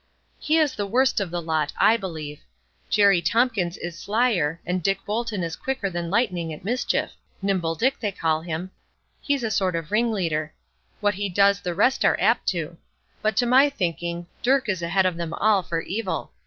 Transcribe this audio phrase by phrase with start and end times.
[0.39, 2.39] "He is the worst of the lot, I believe.
[2.89, 7.11] Jerry Tompkins is slyer, and Dick Bolton is quicker than lightning at mischief;
[7.43, 8.71] Nimble Dick they call him;
[9.21, 10.55] he's a sort of ringleader;
[11.01, 12.77] what he does the rest are apt to;
[13.21, 16.31] but, to my thinking, Dirk is ahead of them all for evil.